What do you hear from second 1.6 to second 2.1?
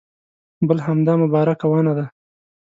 ونه ده.